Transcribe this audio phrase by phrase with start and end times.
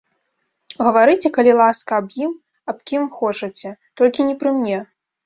[0.85, 2.31] Гаварыце, калі ласка, аб ім,
[2.73, 4.79] аб кім хочаце, толькі не пры мне.